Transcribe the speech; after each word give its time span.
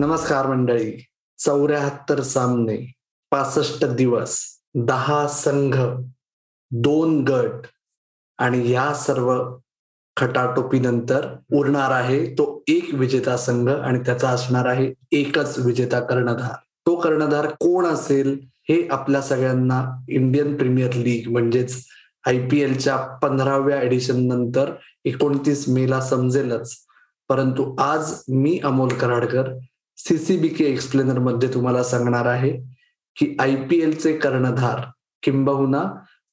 नमस्कार 0.00 0.46
मंडळी. 0.46 0.92
चौऱ्याहत्तर 1.38 2.20
सामने 2.22 2.76
पासष्ट 3.30 3.84
दिवस 3.84 4.36
दहा 4.74 5.26
संघ 5.28 5.74
दोन 6.70 7.22
गट 7.24 7.66
आणि 8.38 8.70
या 8.70 8.94
सर्व 8.94 9.32
खटाटोपीनंतर 10.16 11.26
उरणार 11.52 11.90
आहे 11.90 12.24
तो 12.32 12.46
एक 12.68 12.94
विजेता 12.94 13.36
संघ 13.36 13.68
आणि 13.70 13.98
त्याचा 13.98 14.28
असणार 14.28 14.66
आहे 14.66 14.92
एकच 15.12 15.58
विजेता 15.58 16.00
कर्णधार. 16.00 16.54
तो 16.86 16.96
कर्णधार 17.00 17.46
कोण 17.46 17.86
असेल 17.86 18.38
हे 18.68 18.86
आपल्या 18.90 19.22
सगळ्यांना 19.22 19.84
इंडियन 20.08 20.56
प्रीमियर 20.56 20.92
लीग 20.92 21.30
म्हणजेच 21.30 21.84
आय 22.26 22.46
पी 22.48 22.60
एलच्या 22.60 22.96
पंधराव्या 23.22 23.82
एडिशन 23.82 24.26
नंतर 24.28 24.72
एकोणतीस 25.04 25.68
मेला 25.68 26.00
समजेलच. 26.00 26.76
परंतु 27.28 27.74
आज 27.78 28.14
मी 28.28 28.60
अमोल 28.64 28.88
कराडकर 28.88 29.58
सीसीबीके 30.08 30.64
एक्सप्लेनरमध्ये 30.64 31.54
तुम्हाला 31.54 31.82
सांगणार 31.82 32.26
आहे 32.26 32.50
की 33.16 33.36
आय 33.40 33.56
पी 33.56 33.82
एलचे 33.82 34.16
कर्णधार 34.16 34.80
किंबहुना 35.22 35.84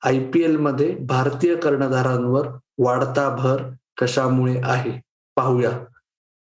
आय 0.03 0.19
पी 0.19 0.43
एलमध्ये 0.43 0.95
भारतीय 0.95 1.55
कर्णधारांवर 1.55 2.47
वाढता 2.77 3.35
भर 3.35 3.61
कशामुळे 4.01 4.61
आहे? 4.63 5.01
पाहूया. 5.35 5.71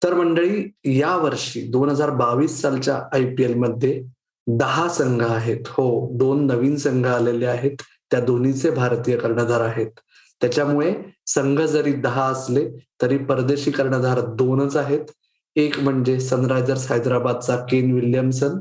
तर 0.05 0.15
मंडळी 0.15 0.73
या 0.85 1.17
वर्षी 1.17 1.61
दोन 1.61 1.89
हजार 1.89 2.11
बावीस 2.11 2.61
सालच्या 2.61 3.03
आय 3.13 3.35
पी 3.35 3.43
एलमध्ये 3.43 4.03
दहा 4.47 4.89
संघ 4.89 5.23
आहेत. 5.23 5.61
हो 5.69 6.11
दोन 6.13 6.47
नवीन 6.47 6.77
संघ 6.77 7.07
आलेले 7.07 7.47
आहेत. 7.47 7.77
त्या 8.11 8.21
दोन्हीचे 8.21 8.71
भारतीय 8.71 9.17
कर्णधार 9.17 9.61
आहेत. 9.61 9.91
त्याच्यामुळे 10.41 10.95
संघ 11.27 11.61
जरी 11.61 11.93
दहा 11.93 12.25
असले 12.25 12.71
तरी 13.03 13.19
परदेशी 13.19 13.71
कर्णधार 13.71 14.21
दोनच 14.21 14.77
आहेत. 14.77 15.01
एक 15.57 15.79
म्हणजे 15.79 16.21
सनरायझर्स 16.21 16.91
हैदराबादचा 16.93 17.57
केन 17.57 17.93
विल्यमसन. 17.95 18.59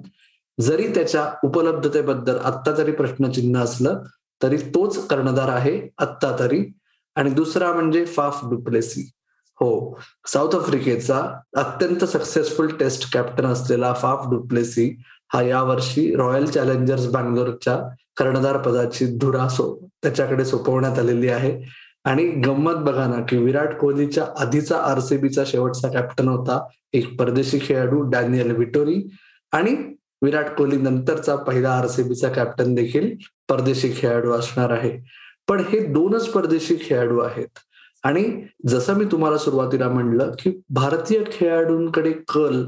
जरी 0.60 0.88
त्याच्या 0.88 1.32
उपलब्धतेबद्दल 1.44 2.38
आत्ता 2.38 2.72
जरी 2.72 2.92
प्रश्नचिन्ह 2.92 3.62
असलं 3.62 4.02
तरी 4.44 4.58
तोच 4.58 5.08
कर्णधार 5.08 5.50
आहे 5.50 5.80
आत्ता 5.98 6.36
तरी. 6.40 6.64
आणि 7.16 7.30
दुसरा 7.30 7.72
म्हणजे 7.74 8.06
फाफ 8.06 8.40
डुप्लेसी. 8.50 9.10
हो 9.60 10.00
साऊथ 10.28 10.56
आफ्रिकेचा 10.56 11.18
अत्यंत 11.58 12.04
सक्सेसफुल 12.06 12.68
टेस्ट 12.80 13.14
कॅप्टन 13.14 13.46
असलेला 13.46 13.94
फाफ 13.94 14.30
डुप्लेसी 14.30 15.02
हा 15.34 15.42
यावर्षी 15.42 16.16
रॉयल 16.16 16.46
चॅलेंजर्स 16.46 17.08
बँगलोरच्या 17.08 17.78
कर्णधार 18.18 18.58
पदाची 18.58 19.06
धुरा 19.18 19.48
सो 19.48 19.88
त्याच्याकडे 20.04 20.46
सोपवण्यात 20.46 21.00
आलेली 21.00 21.30
आहे. 21.30 21.52
आणि 22.06 22.26
गंमत 22.26 22.76
बघा 22.76 23.08
ना 23.08 23.22
की 23.22 23.38
विराट 23.38 23.78
कोहलीच्या 23.78 24.26
आधीचा 24.38 24.78
आरसीबीचा 24.78 25.44
शेवटचा 25.46 25.88
कॅप्टन 25.88 26.28
होता 26.28 26.66
एक 26.94 27.20
परदेशी 27.20 27.60
खेळाडू 27.62 28.02
डॅनियल 28.02 28.56
विटोरी 28.56 29.10
आणि 29.52 29.76
विराट 30.22 30.50
कोहली 30.50 30.78
नंतरचा 30.78 31.36
पहिला 31.36 31.70
आरसीबीचा 31.70 32.30
कॅप्टन 32.30 32.74
देखील 32.76 33.16
परदेशी 33.50 33.92
खेळाडू 33.96 34.32
असणार 34.32 34.70
आहे. 34.70 35.00
पण 35.48 35.60
हे 35.60 35.80
दोनच 35.86 36.28
परदेशी 36.30 36.76
खेळाडू 36.82 37.20
आहेत. 37.20 37.48
आणि 38.04 38.42
जसं 38.68 38.94
मी 38.94 39.06
तुम्हाला 39.06 39.38
सुरुवातीला 39.38 39.88
म्हणलं 39.88 40.32
की 40.40 40.62
भारतीय 40.70 41.24
खेळाडूंकडे 41.32 42.12
कल 42.12 42.64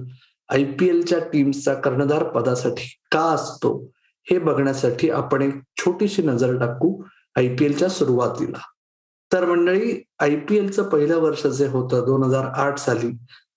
आय 0.50 0.64
पी 0.64 0.90
एलच्या 0.90 1.20
टीम्सचा 1.20 1.74
कर्णधार 1.74 2.24
पदासाठी 2.24 2.84
का 3.12 3.22
असतो 3.22 3.92
हे 4.30 4.38
बघण्यासाठी 4.40 5.10
आपण 5.10 5.42
एक 5.42 5.56
छोटीशी 5.78 6.22
नजर 6.22 6.60
टाकू 6.60 7.04
आय 7.36 7.48
पी 7.56 7.66
एलच्या 7.66 7.90
सुरुवातीला. 7.90 8.62
तर 9.34 9.46
मंडळी 9.46 10.04
आय 10.20 10.36
पी 10.36 10.58
एलचं 10.58 10.84
पहिलं 10.84 11.20
वर्ष 11.20 11.48
जे 11.48 11.68
होतं 11.68 12.04
दोन 12.06 12.24
हजार 12.24 12.46
आठ 12.56 12.78
साली 12.78 13.10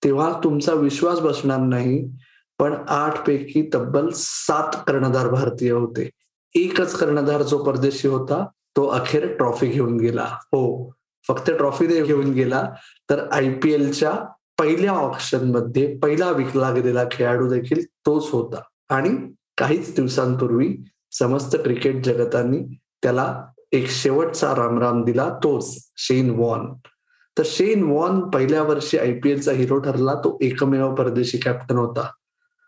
तेव्हा 0.05 0.41
तुमचा 0.45 0.73
विश्वास 0.73 1.21
बसणार 1.21 1.59
नाही 1.59 2.09
पण 2.59 2.75
आठ 2.89 3.27
पैकी 3.27 3.69
तब्बल 3.75 4.09
सात 4.15 4.77
कर्णधार 4.87 5.29
भारतीय 5.29 5.70
होते. 5.70 6.11
एकच 6.55 6.95
कर्णधार 6.95 7.42
जो 7.42 7.59
परदेशी 7.65 8.09
होता 8.09 8.45
तो 8.77 8.86
अखेर 8.86 9.36
ट्रॉफी 9.36 9.67
घेऊन 9.67 9.97
गेला. 9.97 10.25
हो 10.25 10.92
फक्त 11.29 11.51
ट्रॉफी 11.51 11.86
घेऊन 12.03 12.33
गेला 12.33 12.70
तर 13.11 13.29
आय 13.33 13.53
पी 13.53 13.73
एलच्या 13.73 14.13
पहिल्या 14.59 14.92
ऑप्शनमध्ये 14.92 15.97
पहिला 15.97 16.31
विकला 16.31 16.73
गेलेला 16.73 17.05
खेळाडू 17.11 17.48
देखील 17.48 17.85
तोच 18.07 18.31
होता. 18.31 18.61
आणि 18.89 19.11
काहीच 19.59 19.95
दिवसांपूर्वी 19.97 20.77
समस्त 21.13 21.57
क्रिकेट 21.57 22.05
जगतानी 22.05 22.79
त्याला 23.03 23.45
एक 23.73 23.89
शेवटचा 23.89 24.55
रामराम 24.55 25.05
दिला 25.05 25.29
तोच 25.43 25.91
शेन 25.97 26.31
वॉन. 26.31 26.75
तर 27.39 27.43
शेन 27.47 27.83
वॉन 27.83 28.21
पहिल्या 28.21 28.63
वर्षी 28.63 28.99
आयपीएलचा 28.99 29.53
हिरो 29.53 29.79
ठरला 29.79 30.15
तो 30.15 30.39
एकमेव 30.41 30.95
परदेशी 30.95 31.39
कॅप्टन 31.39 31.77
होता. 31.77 32.11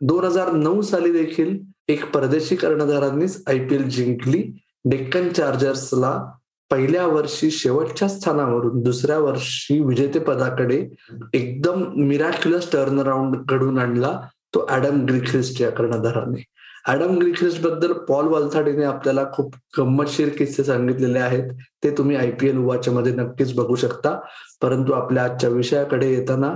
दोन 0.01 0.25
हजार 0.25 0.53
नऊ 0.53 0.83
साली 0.83 1.13
देखील 1.13 1.59
एक 1.89 2.11
परदेशी 2.11 2.57
कर्णधारांनीच 2.57 3.43
आयपीएल 3.47 3.89
जिंकली. 3.89 4.65
डेक्कन 4.85 5.29
चार्जर्सला 5.29 6.33
पहिल्या 6.71 7.07
वर्षी 7.07 7.51
शेवटच्या 7.51 8.09
स्थानावरून 8.09 8.83
दुसऱ्या 8.83 9.19
वर्षी 9.19 9.81
विजेतेपदाकडे 9.81 10.89
एकदम 11.33 11.85
मिराक्युलस 11.97 12.73
टर्न 12.73 13.01
अराउंड 13.01 13.37
घडून 13.49 13.79
आणला 13.79 14.21
तो 14.55 14.67
ऍडम 14.71 15.05
ग्रिख्रिस्ट 15.05 15.61
या 15.63 15.71
कर्णधाराने. 15.71 16.45
ऍडम 16.89 17.19
ग्रिख्रिस्टबद्दल 17.19 17.93
पॉल 17.93 18.27
वालथाडीने 18.27 18.85
आपल्याला 18.85 19.25
खूप 19.33 19.55
गंमतशीर 19.79 20.29
किस्से 20.29 20.65
सांगितलेले 20.65 21.19
आहेत. 21.19 21.51
ते 21.85 21.91
तुम्ही 21.91 22.17
आयपीएल 22.17 22.59
उवाच्या 22.59 22.93
मध्ये 22.93 23.13
नक्कीच 23.13 23.55
बघू 23.55 23.75
शकता. 23.75 24.19
परंतु 24.63 24.93
आपल्या 24.93 25.25
आजच्या 25.25 25.51
विषयाकडे 25.51 26.11
येताना 26.13 26.55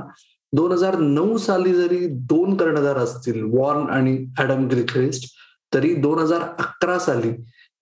दोन 0.53 0.73
हजार 0.73 0.99
नऊ 0.99 1.37
साली 1.37 1.75
जरी 1.75 2.07
दोन 2.07 2.57
कर्णधार 2.57 2.97
असतील 2.97 3.43
वॉर्न 3.43 3.89
आणि 3.91 4.27
ऍडम 4.41 4.67
ग्रिख्रिस्ट 4.69 5.33
तरी 5.75 5.95
दोन 5.95 6.19
हजार 6.19 6.43
अकरा 6.43 6.99
साली 6.99 7.31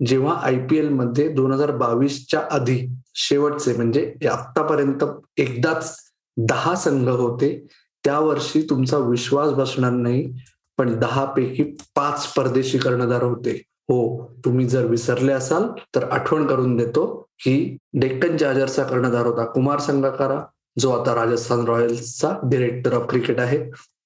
जेव्हा 0.07 0.35
आय 0.35 0.59
पी 0.67 0.77
एलमध्ये 0.79 1.29
दोन 1.29 1.53
हजार 1.53 1.71
बावीसच्या 1.77 2.41
आधी 2.51 2.79
शेवटचे 3.15 3.73
म्हणजे 3.73 4.13
आतापर्यंत 4.31 5.05
एकदाच 5.37 5.97
दहा 6.37 6.75
संघ 6.75 7.09
होते 7.09 7.67
त्या 8.05 8.19
वर्षी 8.19 8.63
तुमचा 8.71 8.99
विश्वास 8.99 9.53
बसणार 9.53 9.91
नाही. 9.91 10.33
पण 10.79 10.99
दहा 10.99 11.25
पैकी 11.25 11.63
पाच 11.97 12.27
परदेशी 12.27 12.79
कर्णधार 12.79 13.23
होते. 13.23 13.51
हो 13.89 14.31
तुम्ही 14.45 14.67
जर 14.67 14.85
विसरले 14.85 15.33
असाल 15.33 15.63
तर 15.95 16.05
आठवण 16.05 16.47
करून 16.47 16.77
देतो 16.77 17.07
की 17.45 17.77
डेक्कन 17.93 18.37
चार्जरचा 18.37 18.83
कर्णधार 18.85 19.27
होता 19.27 19.45
कुमार 19.45 19.79
संगकारा 19.79 20.41
जो 20.79 20.91
आता 20.91 21.15
राजस्थान 21.15 21.65
रॉयल्सचा 21.65 22.35
डिरेक्टर 22.43 22.95
ऑफ 22.95 23.07
क्रिकेट 23.09 23.41
आहे. 23.41 23.59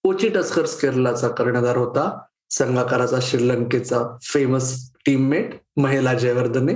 कोची 0.04 0.28
टस्कर्स 0.28 0.80
केरलाचा 0.80 1.28
कर्णधार 1.28 1.76
होता 1.76 2.18
संघाकाराचा 2.50 3.18
श्रीलंकेचा 3.22 4.02
फेमस 4.22 4.92
टीममेट 5.06 5.50
महिला 5.76 6.14
जयवर्धने 6.14 6.74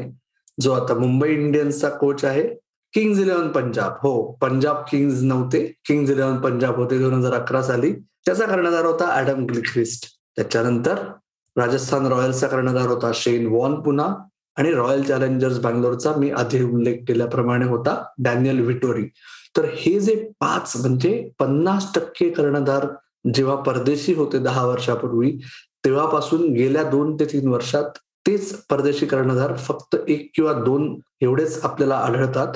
जो 0.61 0.73
आता 0.73 0.95
मुंबई 0.95 1.29
इंडियन्सचा 1.29 1.89
कोच 1.89 2.25
आहे. 2.25 2.49
किंग्ज 2.95 3.21
इलेव्हन 3.21 3.49
पंजाब 3.49 3.97
हो 4.03 4.21
पंजाब 4.41 4.85
किंग्ज 4.91 5.23
नव्हते. 5.25 5.61
किंग्ज 5.85 6.11
इलेव्हन 6.11 6.41
पंजाब 6.41 6.77
होते 6.77 6.99
दोन 6.99 7.15
हजार 7.15 7.35
अकरा 7.41 7.63
साली. 7.63 7.93
त्याचा 8.27 8.47
कर्णधार 8.47 8.85
होता 8.85 9.15
ऍडम 9.21 9.45
ग्लिक्रिस्ट 9.47 10.07
त्याच्यानंतर 10.37 10.99
राजस्थान 11.57 12.07
रॉयल्सचा 12.07 12.47
कर्णधार 12.47 12.89
होता 12.89 13.11
शेन 13.15 13.47
वॉन 13.47 13.81
पुन्हा. 13.81 14.15
आणि 14.57 14.71
रॉयल 14.73 15.03
चॅलेंजर्स 15.03 15.59
बँगलोरचा 15.59 16.13
मी 16.17 16.31
आधी 16.31 16.63
उल्लेख 16.63 16.97
केल्याप्रमाणे 17.09 17.65
होता 17.65 17.95
डॅनियल 18.19 18.61
व्हिटोरी 18.61 19.05
तर 19.57 19.65
हे 19.75 20.01
जे 20.01 20.15
पाच 20.41 20.73
म्हणजे 20.77 21.31
पन्नास 21.39 21.87
टक्के 21.95 22.31
कर्णधार 22.31 22.87
जेव्हा 23.35 23.55
परदेशी 23.55 24.15
होते 24.15 24.39
दहा 24.39 24.67
वर्षापूर्वी 24.67 25.31
तेव्हापासून 25.85 26.53
गेल्या 26.53 26.83
दोन 26.83 27.15
ते 27.21 27.25
तीन 27.25 27.49
वर्षात 27.49 27.99
तेच 28.27 28.53
परदेशी 28.71 29.07
कर्णधार 29.07 29.57
फक्त 29.57 29.97
एक 30.09 30.31
किंवा 30.35 30.53
दोन 30.53 30.99
एवढेच 31.21 31.61
आपल्याला 31.65 31.97
आढळतात. 31.97 32.53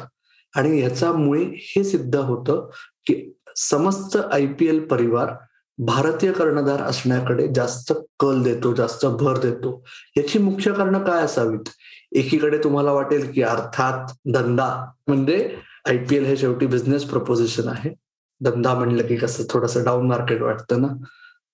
आणि 0.56 0.80
याच्यामुळे 0.80 1.44
हे 1.44 1.84
सिद्ध 1.84 2.16
होतं 2.16 2.68
की 3.06 3.32
समस्त 3.56 4.16
आय 4.32 4.46
पी 4.46 4.66
एल 4.66 4.80
परिवार 4.80 5.34
भारतीय 5.78 6.32
कर्णधार 6.32 6.82
असण्याकडे 6.82 7.48
जास्त 7.54 7.92
कल 8.20 8.42
देतो 8.42 8.74
जास्त 8.74 9.06
भर 9.06 9.38
देतो. 9.38 9.84
याची 10.16 10.38
मुख्य 10.38 10.72
कारण 10.72 10.98
काय 11.04 11.22
असावीत? 11.22 11.68
एकीकडे 12.12 12.58
तुम्हाला 12.58 12.92
वाटेल 12.92 13.30
की 13.32 13.42
अर्थात 13.42 14.12
धंदा 14.34 14.86
म्हणजे 15.06 15.56
आय 15.88 15.96
पी 15.98 16.16
एल 16.16 16.24
हे 16.24 16.36
शेवटी 16.36 16.66
बिझनेस 16.66 17.04
प्रपोजिशन 17.04 17.68
आहे. 17.68 17.94
धंदा 18.40 18.74
म्हणलं 18.74 19.06
की 19.06 19.16
कसं 19.16 19.44
थोडंसं 19.50 19.84
डाऊन 19.84 20.06
मार्केट 20.06 20.42
वाटतं 20.42 20.82
ना? 20.82 20.88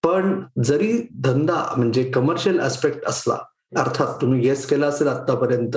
पण 0.02 0.42
जरी 0.64 1.08
धंदा 1.20 1.74
म्हणजे 1.76 2.04
कमर्शियल 2.04 2.60
ऍस्पेक्ट 2.60 3.06
असला 3.06 3.36
अर्थात 3.76 4.20
तुम्ही 4.20 4.40
गेस 4.40 4.66
केला 4.66 4.86
असेल 4.86 5.08
आतापर्यंत 5.08 5.76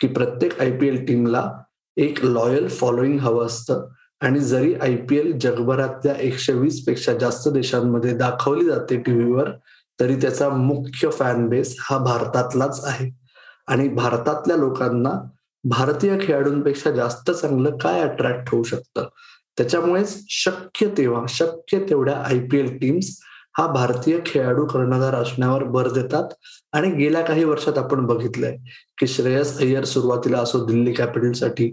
की 0.00 0.06
प्रत्येक 0.06 0.60
आय 0.60 0.70
पी 0.78 0.88
एल 0.88 1.04
टीमला 1.06 1.52
एक 1.96 2.24
लॉयल 2.24 2.68
फॉलोईंग 2.68 3.18
हवं 3.18 3.46
असतं. 3.46 3.86
आणि 4.20 4.40
जरी 4.40 4.74
आय 4.74 4.96
पी 4.96 5.16
एल 5.16 5.38
जगभरातल्या 5.38 6.14
एकशे 6.14 6.52
वीसपेक्षा 6.52 7.12
जास्त 7.14 7.48
देशांमध्ये 7.48 8.12
दाखवली 8.16 8.64
जाते 8.64 8.96
टीव्हीवर 8.96 9.50
तरी 10.00 10.16
त्याचा 10.16 10.48
मुख्य 10.48 11.10
फॅन 11.10 11.48
बेस 11.48 11.76
हा 11.80 11.98
भारतातलाच 11.98 12.84
आहे. 12.84 13.10
आणि 13.66 13.88
भारतातल्या 13.88 14.56
लोकांना 14.56 15.10
भारतीय 15.64 16.18
खेळाडूंपेक्षा 16.20 16.90
जास्त 16.90 17.30
चांगलं 17.30 17.76
काय 17.76 18.00
अट्रॅक्ट 18.00 18.48
होऊ 18.48 18.62
शकतं? 18.62 19.08
त्याच्यामुळेच 19.58 20.24
शक्य 20.28 20.88
तेव्हा 20.98 21.22
शक्य 21.28 21.78
तेवढ्या 21.78 22.16
आय 22.16 22.38
पी 22.38 22.58
एल 22.58 22.78
टीम्स 22.78 23.18
हा 23.58 23.66
भारतीय 23.66 24.18
खेळाडू 24.26 24.66
कर्णधार 24.66 25.14
असण्यावर 25.14 25.64
भर 25.64 25.90
देतात. 25.90 26.24
आणि 26.72 26.90
गेल्या 26.90 27.22
काही 27.22 27.44
वर्षात 27.44 27.78
आपण 27.78 28.06
बघितलंय 28.06 28.56
की 28.98 29.06
श्रेयस 29.06 29.58
अय्यर 29.58 29.84
सुरुवातीला 29.84 30.38
असो 30.38 30.64
दिल्ली 30.64 30.92
कॅपिटलसाठी 30.92 31.68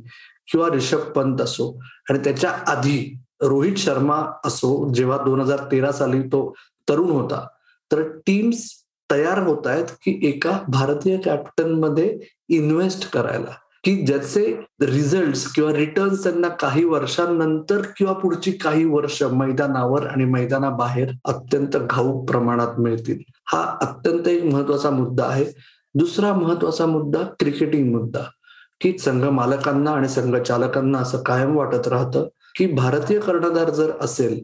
किंवा 0.51 0.69
रिषभ 0.71 0.97
पंत 0.97 1.41
असो 1.41 1.79
आणि 2.09 2.19
त्याच्या 2.19 2.51
आधी 2.51 3.17
रोहित 3.41 3.75
शर्मा 3.77 4.21
असो 4.45 4.93
जेव्हा 4.93 5.17
दोन 5.17 5.41
हजार 5.41 5.59
तेरा 5.71 5.91
साली 5.91 6.21
तो 6.21 6.53
तरुण 6.89 7.09
होता. 7.09 7.47
तर 7.91 8.01
टीम्स 8.01 8.71
तयार 9.11 9.43
होत 9.43 9.67
आहेत 9.67 9.85
की 9.85 10.19
एका 10.23 10.59
भारतीय 10.67 11.17
कॅप्टनमध्ये 11.17 12.19
इन्व्हेस्ट 12.49 13.11
करायला. 13.11 13.55
की 13.83 13.95
ज्याचे 14.05 14.61
रिझल्ट 14.81 15.55
किंवा 15.55 15.73
रिटर्न्स 15.73 16.23
त्यांना 16.23 16.47
काही 16.47 16.83
वर्षांनंतर 16.83 17.81
किंवा 17.97 18.13
पुढची 18.13 18.51
काही 18.51 18.85
वर्ष 18.85 19.23
मैदानावर 19.23 20.07
आणि 20.07 20.25
मैदानाबाहेर 20.25 21.11
अत्यंत 21.25 21.77
घाऊक 21.77 22.29
प्रमाणात 22.29 22.79
मिळतील. 22.79 23.17
हा 23.45 23.77
अत्यंत 23.81 24.27
एक 24.27 24.43
महत्त्वाचा 24.43 24.89
मुद्दा 24.89 25.25
आहे. 25.25 25.45
दुसरा 25.95 26.33
महत्त्वाचा 26.33 26.85
मुद्दा 26.85 27.19
क्रिकेटिंग 27.39 27.95
मुद्दा 27.95 28.19
की 28.81 28.97
संघ 28.97 29.23
मालकांना 29.23 29.91
आणि 29.91 30.07
संघ 30.07 30.35
चालकांना 30.37 30.97
असं 30.97 31.17
कायम 31.17 31.57
वाटत 31.57 31.87
राहतं 31.87 32.27
की 32.55 32.65
भारतीय 32.65 33.19
कर्णधार 33.19 33.69
जर 33.69 33.91
असेल 34.01 34.43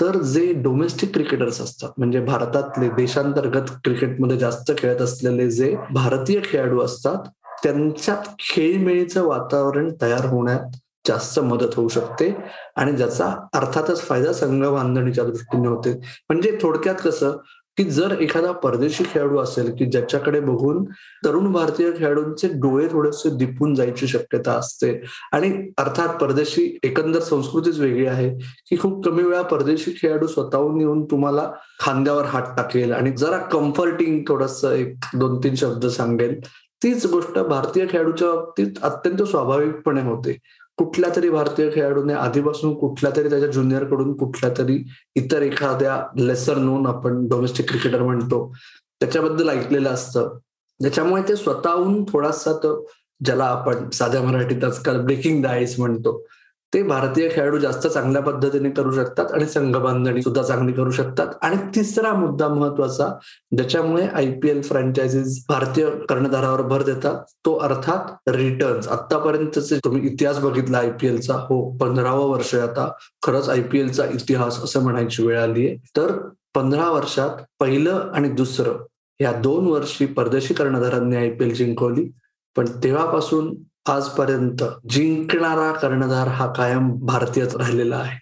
तर 0.00 0.22
जे 0.22 0.52
डोमेस्टिक 0.52 1.12
क्रिकेटर्स 1.12 1.60
असतात 1.60 1.90
म्हणजे 1.98 2.20
भारतातले 2.20 2.88
देशांतर्गत 2.88 3.70
क्रिकेटमध्ये 3.84 4.36
जास्त 4.38 4.72
खेळत 4.78 5.02
असलेले 5.02 5.50
जे 5.50 5.76
भारतीय 5.90 6.40
खेळाडू 6.44 6.80
असतात 6.80 7.18
त्यांच्यात 7.62 8.28
खेळमेळीचं 8.38 9.24
वातावरण 9.24 9.92
तयार 10.02 10.26
होण्यात 10.26 10.76
जास्त 11.08 11.40
मदत 11.40 11.74
होऊ 11.76 11.88
शकते. 11.88 12.36
आणि 12.76 12.92
ज्याचा 12.92 13.34
अर्थातच 13.54 14.00
फायदा 14.00 14.32
संघ 14.32 14.64
बांधणीच्या 14.66 15.24
दृष्टीने 15.24 15.68
होते. 15.68 15.92
म्हणजे 16.28 16.58
थोडक्यात 16.62 16.94
कसं 17.04 17.36
की 17.76 17.84
जर 17.84 18.20
एखादा 18.20 18.52
परदेशी 18.52 19.04
खेळाडू 19.04 19.38
असेल 19.38 19.74
की 19.76 19.86
ज्याच्याकडे 19.86 20.40
बघून 20.40 20.84
तरुण 21.24 21.52
भारतीय 21.52 21.90
खेळाडूंचे 21.98 22.48
डोळे 22.48 22.86
थोडेसे 22.86 23.30
दिपून 23.36 23.74
जायची 23.74 24.06
शक्यता 24.06 24.52
असते. 24.52 25.04
आणि 25.32 25.70
अर्थात 25.78 26.08
परदेशी 26.08 26.78
एकंदर 26.82 27.20
संस्कृतीच 27.20 27.78
वेगळी 27.78 28.06
आहे 28.06 28.30
की 28.38 28.78
खूप 28.78 29.04
कमी 29.04 29.22
वेळा 29.22 29.42
परदेशी 29.42 29.94
खेळाडू 30.02 30.26
स्वतःहून 30.26 30.80
येऊन 30.80 31.04
तुम्हाला 31.04 31.52
खांद्यावर 31.80 32.24
हात 32.24 32.56
टाकेल. 32.56 32.92
आणि 32.92 33.10
जरा 33.10 33.36
कम्फर्टिंग 33.36 34.22
थोडस 34.28 34.64
एक 34.64 34.94
दोन 35.14 35.38
तीन 35.38 35.54
शब्द 35.54 35.86
सांगेल. 35.86 36.40
तीच 36.82 37.06
गोष्ट 37.06 37.38
भारतीय 37.38 37.86
खेळाडूच्या 37.90 38.28
बाबतीत 38.28 38.66
अत्यंत 38.82 39.22
स्वाभाविकपणे 39.22 40.02
होते. 40.02 40.38
कुठल्या 40.76 41.10
तरी 41.16 41.28
भारतीय 41.28 41.70
खेळाडूने 41.74 42.12
आधीपासून 42.12 42.74
कुठल्या 42.74 43.12
तरी 43.16 43.30
त्याच्या 43.30 43.48
ज्युनियरकडून 43.48 44.16
कुठल्या 44.16 44.50
तरी 44.58 44.84
इतर 45.14 45.42
एखाद्या 45.42 46.02
लेसर 46.16 46.56
नोन 46.56 46.86
आपण 46.86 47.28
डोमेस्टिक 47.28 47.68
क्रिकेटर 47.68 48.02
म्हणतो 48.02 48.54
त्याच्याबद्दल 49.00 49.48
ऐकलेलं 49.48 49.90
असतं. 49.90 50.38
त्याच्यामुळे 50.82 51.22
ते 51.28 51.36
स्वतःहून 51.36 52.04
थोडासा 52.04 52.52
तो 52.52 52.90
ज्याला 53.24 53.44
आपण 53.44 53.90
साध्या 53.90 54.22
मराठीत 54.22 54.64
आजकाल 54.64 55.00
ब्रेकिंग 55.00 55.42
द 55.42 55.46
आईस 55.46 55.78
म्हणतो. 55.80 56.26
ते 56.74 56.82
भारतीय 56.82 57.28
खेळाडू 57.32 57.58
जास्त 57.58 57.86
चांगल्या 57.86 58.22
पद्धतीने 58.22 58.70
करू 58.70 58.90
शकतात 58.92 59.32
आणि 59.34 59.46
संघ 59.46 59.76
बांधणी 59.76 60.22
सुद्धा 60.22 60.42
चांगली 60.42 60.72
करू 60.72 60.90
शकतात. 60.90 61.26
आणि 61.42 61.56
तिसरा 61.74 62.12
मुद्दा 62.12 62.48
महत्त्वाचा 62.48 63.08
ज्याच्यामुळे 63.56 64.06
आयपीएल 64.06 64.60
फ्रँचायझीज 64.62 65.38
भारतीय 65.48 65.88
कर्णधारावर 66.08 66.62
भर 66.62 66.82
देतात 66.82 67.22
तो 67.44 67.54
अर्थात 67.58 68.30
रिटर्न्स 68.30 68.88
आतापर्यंतचे 68.88 69.78
तुम्ही 69.84 70.06
इतिहास 70.06 70.38
बघितला 70.38 70.78
आयपीएलचा 70.78 71.34
हो 71.48 71.60
पंधरावं 71.76 72.28
वर्ष 72.30 72.54
आता. 72.54 72.90
खरंच 73.22 73.48
आयपीएलचा 73.48 74.04
इतिहास 74.04 74.62
असं 74.64 74.82
म्हणायची 74.82 75.26
वेळ 75.26 75.40
आली 75.40 75.66
आहे. 75.66 75.76
तर 75.96 76.12
पंधरा 76.54 76.90
वर्षात 76.90 77.42
पहिलं 77.60 78.10
आणि 78.14 78.28
दुसरं 78.28 78.84
या 79.20 79.32
दोन 79.32 79.66
वर्षी 79.66 80.06
परदेशी 80.06 80.54
कर्णधारांनी 80.54 81.16
आयपीएल 81.16 81.54
जिंकवली. 81.54 82.10
पण 82.56 82.66
तेव्हापासून 82.84 83.54
आजपर्यंत 83.88 84.62
जिंकणारा 84.90 85.72
कर्णधार 85.72 86.28
हा 86.28 86.52
कायम 86.52 86.90
भारतीयच 87.06 87.56
राहिलेला 87.56 87.96
आहे. 87.96 88.18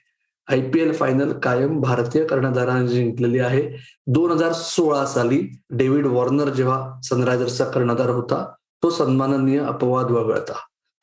आय 0.49 0.61
पी 0.71 0.81
एल 0.81 0.93
फायनल 0.93 1.33
कायम 1.33 1.81
भारतीय 1.81 2.25
कर्णधाराने 2.25 2.89
जिंकलेली 2.89 3.39
आहे. 3.39 3.63
दोन 4.07 4.31
हजार 4.31 4.53
सोळा 4.53 5.05
साली 5.07 5.41
डेव्हिड 5.71 6.07
वॉर्नर 6.07 6.49
जेव्हा 6.49 7.01
सनरायझर्सचा 7.05 7.65
कर्णधार 7.65 8.11
होता 8.11 8.45
तो 8.83 8.91
सन्माननीय 8.91 9.59
अपवाद 9.59 10.11
वगळता. 10.11 10.55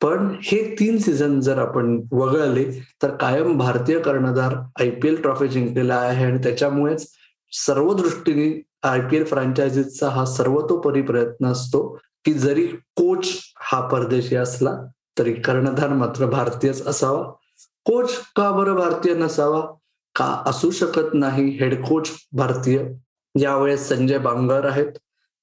पण 0.02 0.34
हे 0.42 0.62
तीन 0.80 0.98
सीझन 0.98 1.40
जर 1.40 1.58
आपण 1.58 2.00
वगळले 2.12 2.64
तर 3.02 3.10
कायम 3.10 3.56
भारतीय 3.58 3.98
कर्णधार 3.98 4.54
आय 4.80 4.90
पी 4.90 5.08
एल 5.08 5.20
ट्रॉफी 5.22 5.48
जिंकलेला 5.48 5.94
आहे 5.94 6.24
आणि 6.24 6.38
त्याच्यामुळेच 6.38 7.06
सर्व 7.52 7.92
दृष्टीने 7.92 8.62
आय 8.82 9.00
पी 9.00 9.16
एल 9.16 9.24
फ्रँचायझीचा 9.24 10.08
हा 10.08 10.24
सर्वतोपरी 10.24 11.02
प्रयत्न 11.02 11.46
असतो. 11.46 11.98
की 12.24 12.32
जरी 12.32 12.66
कोच 12.66 13.28
हा 13.56 13.88
परदेशी 13.88 14.36
असला 14.36 14.70
तरी 15.18 15.32
कर्णधार 15.32 15.88
मात्र 15.88 16.26
भारतीयच 16.26 16.86
असावा. 16.86 17.22
कोच 17.84 18.12
का 18.36 18.50
बरं 18.50 18.74
भारतीय 18.74 19.14
नसावा? 19.14 19.60
का 20.14 20.42
असू 20.46 20.70
शकत 20.70 21.14
नाही 21.14 21.48
हेड 21.48 21.84
कोच 21.84 22.10
भारतीय? 22.32 22.84
यावेळेस 23.40 23.88
संजय 23.88 24.18
बांगर 24.18 24.64
आहेत. 24.64 24.92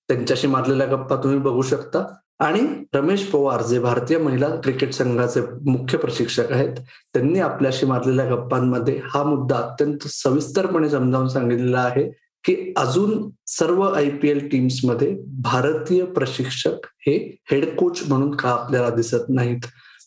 त्यांच्याशी 0.07 0.47
मारलेल्या 0.47 0.87
गप्पा 0.87 1.15
तुम्ही 1.15 1.39
बघू 1.39 1.61
शकता. 1.61 2.15
आणि 2.39 2.83
रमेश 2.93 3.25
पवार 3.25 3.61
जे 3.61 3.79
भारतीय 3.79 4.17
महिला 4.17 4.49
क्रिकेट 4.49 4.93
संघाचे 4.93 5.41
मुख्य 5.41 5.97
प्रशिक्षक 5.97 6.51
आहेत 6.51 6.77
त्यांनी 7.13 7.39
आपल्याशी 7.39 7.85
मारलेल्या 7.85 8.35
गप्पांमध्ये 8.35 9.01
हा 9.13 9.23
मुद्दा 9.23 9.57
अत्यंत 9.57 9.97
सविस्तरपणे 10.07 10.89
समजावून 10.89 11.27
सांगितलेला 11.27 11.79
आहे. 11.79 12.11
की 12.43 12.73
अजून 12.77 13.29
सर्व 13.47 13.81
आय 13.81 14.09
पी 14.09 14.29
एल 14.29 14.47
टीम्समध्ये 14.47 15.17
भारतीय 15.27 16.05
प्रशिक्षक 16.05 16.85
हे 16.85 17.37
हेड 17.51 17.77
कोच 17.77 18.03
म्हणून 18.07 18.35
का 18.35 18.49
आपल्याला 18.49 18.89
दिसत 18.89 19.29
नाहीत? 19.29 19.59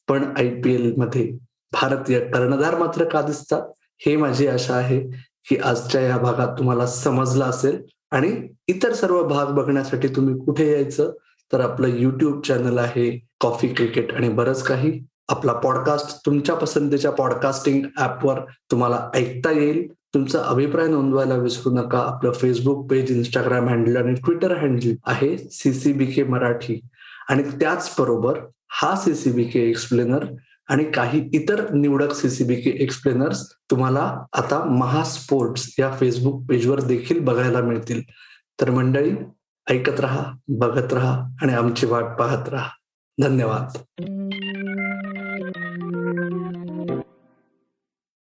पण 0.08 0.24
आय 0.38 0.48
पी 0.48 0.74
एलमध्ये 0.74 1.30
भारतीय 1.72 2.20
कर्णधार 2.20 2.78
मात्र 2.78 3.04
का 3.04 3.22
दिसतात? 3.22 3.62
हे 3.78 4.16
माझी 4.16 4.46
आशा 4.46 4.74
आहे 4.74 5.00
की 5.48 5.56
आजच्या 5.56 6.00
या 6.00 6.18
भागात 6.18 6.58
तुम्हाला 6.58 6.86
समजलं 6.86 7.44
असेल. 7.44 7.82
आणि 8.10 8.48
इतर 8.66 8.92
सर्व 8.92 9.22
भाग 9.22 9.46
बघण्यासाठी 9.46 10.08
तुम्ही 10.08 10.44
कुठे 10.44 10.72
यायचं? 10.72 11.12
तर 11.52 11.60
आपलं 11.60 11.88
युट्यूब 11.88 12.42
चॅनल 12.42 12.78
आहे 12.78 13.26
कॉफी 13.40 13.68
क्रिकेट 13.68 14.14
आणि 14.14 14.28
बरंच 14.28 14.62
काही. 14.62 15.02
आपला 15.28 15.52
पॉडकास्ट 15.52 16.26
तुमच्या 16.26 16.54
पसंतीच्या 16.54 17.10
पॉडकास्टिंग 17.10 17.86
ऍपवर 17.98 18.40
तुम्हाला 18.70 19.10
ऐकता 19.14 19.50
येईल. 19.50 19.88
तुमचा 20.14 20.42
अभिप्राय 20.44 20.88
नोंदवायला 20.88 21.34
विसरू 21.34 21.72
नका. 21.72 21.98
आपलं 21.98 22.32
फेसबुक 22.32 22.90
पेज 22.90 23.10
इंस्टाग्राम 23.10 23.68
हँडल 23.68 23.96
आणि 23.96 24.14
ट्विटर 24.14 24.58
हँडल 24.58 24.94
आहे 25.06 25.38
सीसीबी 25.38 26.06
के 26.06 26.22
मराठी. 26.24 26.80
आणि 27.28 27.42
त्याचबरोबर 27.42 28.38
हा 28.68 28.96
सीसीबी 28.96 29.44
के 29.44 29.60
एक्सप्लेनर 29.60 30.24
आणि 30.68 30.84
काही 30.84 31.30
इतर 31.32 31.70
निवडक 31.70 32.12
सीसीबी 32.12 32.54
के 32.54 32.70
एक्सप्लेनर्स 32.70 33.46
तुम्हाला 33.70 34.24
आता 34.32 34.64
महा 34.64 35.04
स्पोर्ट्स 35.04 35.74
या 35.78 35.96
फेसबुक 36.00 36.44
पेजवर 36.48 36.80
देखील 36.80 37.18
बघायला 37.18 37.60
मिळतील. 37.60 38.02
तर 38.60 38.70
मंडळी 38.70 39.10
ऐकत 39.70 40.00
राहा 40.00 40.32
बघत 40.48 40.92
राहा 40.92 41.22
आणि 41.42 41.52
आमची 41.52 41.86
वाट 41.86 42.04
पाहत 42.04 42.48
राहा. 42.48 42.68
धन्यवाद. 43.22 43.78